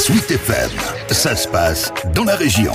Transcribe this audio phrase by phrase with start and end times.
[0.00, 0.70] Sweet FM,
[1.10, 2.72] ça se passe dans la région.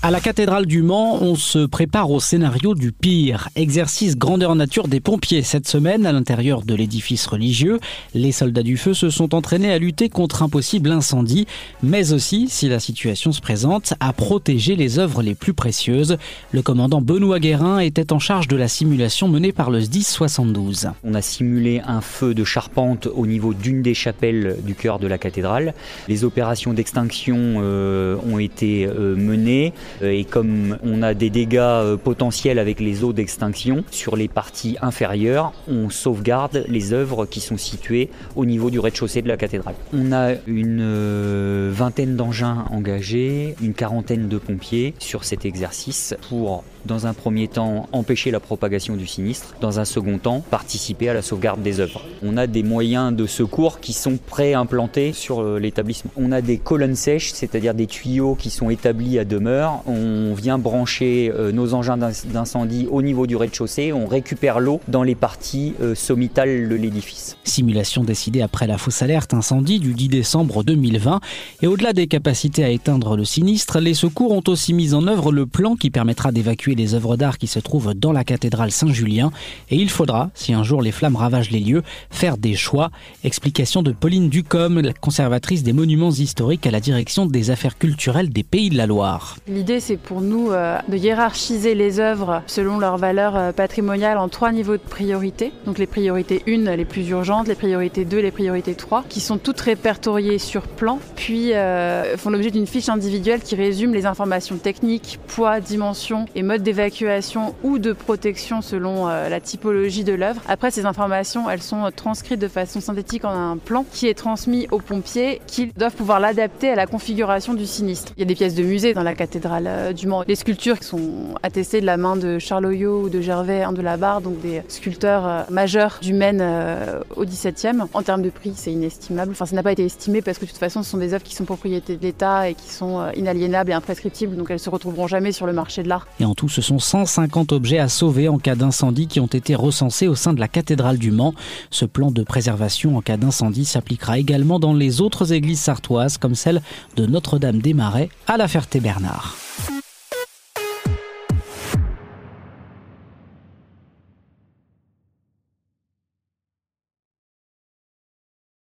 [0.00, 3.48] À la cathédrale du Mans, on se prépare au scénario du pire.
[3.56, 5.42] Exercice grandeur nature des pompiers.
[5.42, 7.80] Cette semaine, à l'intérieur de l'édifice religieux,
[8.14, 11.48] les soldats du feu se sont entraînés à lutter contre un possible incendie,
[11.82, 16.16] mais aussi, si la situation se présente, à protéger les œuvres les plus précieuses.
[16.52, 20.90] Le commandant Benoît Guérin était en charge de la simulation menée par le SDIS 72.
[21.02, 25.08] On a simulé un feu de charpente au niveau d'une des chapelles du cœur de
[25.08, 25.74] la cathédrale.
[26.06, 29.72] Les opérations d'extinction euh, ont été euh, menées.
[30.02, 34.28] Euh, et comme on a des dégâts euh, potentiels avec les eaux d'extinction, sur les
[34.28, 39.36] parties inférieures, on sauvegarde les œuvres qui sont situées au niveau du rez-de-chaussée de la
[39.36, 39.74] cathédrale.
[39.92, 46.64] On a une euh, vingtaine d'engins engagés, une quarantaine de pompiers sur cet exercice pour,
[46.86, 51.14] dans un premier temps, empêcher la propagation du sinistre, dans un second temps, participer à
[51.14, 52.02] la sauvegarde des œuvres.
[52.22, 56.10] On a des moyens de secours qui sont pré-implantés sur l'établissement.
[56.16, 60.58] On a des colonnes sèches, c'est-à-dire des tuyaux qui sont établis à demeure on vient
[60.58, 65.74] brancher euh, nos engins d'incendie au niveau du rez-de-chaussée, on récupère l'eau dans les parties
[65.80, 67.36] euh, sommitales de l'édifice.
[67.44, 71.20] Simulation décidée après la fausse alerte incendie du 10 décembre 2020.
[71.62, 75.32] Et au-delà des capacités à éteindre le sinistre, les secours ont aussi mis en œuvre
[75.32, 79.30] le plan qui permettra d'évacuer les œuvres d'art qui se trouvent dans la cathédrale Saint-Julien.
[79.70, 82.90] Et il faudra, si un jour les flammes ravagent les lieux, faire des choix.
[83.24, 88.30] Explication de Pauline Ducom, la conservatrice des monuments historiques à la direction des affaires culturelles
[88.30, 89.36] des Pays de la Loire.
[89.68, 94.30] L'idée, c'est pour nous euh, de hiérarchiser les œuvres selon leur valeur euh, patrimoniale en
[94.30, 95.52] trois niveaux de priorité.
[95.66, 99.36] Donc les priorités 1, les plus urgentes, les priorités 2, les priorités 3, qui sont
[99.36, 104.56] toutes répertoriées sur plan, puis euh, font l'objet d'une fiche individuelle qui résume les informations
[104.56, 110.40] techniques, poids, dimension et mode d'évacuation ou de protection selon la typologie de l'œuvre.
[110.48, 114.66] Après, ces informations, elles sont transcrites de façon synthétique en un plan qui est transmis
[114.70, 118.12] aux pompiers qui doivent pouvoir l'adapter à la configuration du sinistre.
[118.16, 120.24] Il y a des pièces de musée dans la cathédrale euh, du Mans.
[120.26, 123.82] Les sculptures qui sont attestées de la main de Charles Oyo ou de Gervais de
[123.82, 127.80] la Barre, donc des sculpteurs euh, majeurs du Maine euh, au XVIIe.
[127.92, 129.32] En termes de prix, c'est inestimable.
[129.32, 131.24] Enfin, ça n'a pas été estimé parce que de toute façon, ce sont des œuvres
[131.24, 135.06] qui sont propriété de l'État et qui sont inaliénables et imprescriptibles, donc elles se retrouveront
[135.06, 136.06] jamais sur le marché de l'art.
[136.20, 139.54] Et en tout, ce sont 150 objets à sauver en cas d'incendie qui ont été
[139.54, 141.34] recensés au sein de la cathédrale du Mans.
[141.70, 146.34] Ce plan de préservation en cas d'incendie s'appliquera également dans les autres églises sartoises, comme
[146.34, 146.62] celle
[146.96, 149.47] de Notre-Dame des Marais à la Ferté-Bernard.